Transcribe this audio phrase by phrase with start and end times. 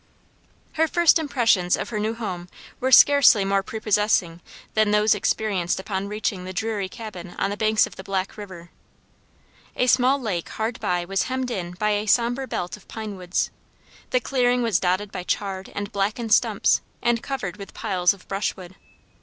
[0.73, 4.41] Her first impressions of her new home were scarcely more prepossessing
[4.73, 8.71] than those experienced upon reaching the dreary cabin on the banks of the Black river.
[9.75, 13.51] A small lake hard by was hemmed in by a somber belt of pine woods.
[14.09, 18.73] The clearing was dotted by charred and blackened stumps, and covered with piles of brushwood.